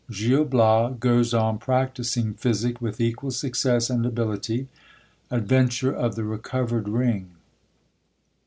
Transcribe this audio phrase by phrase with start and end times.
[0.09, 4.67] IV.— Gil Bias goes on practising physic with equal success and ability.
[5.29, 7.35] Adventure of the recovered ring.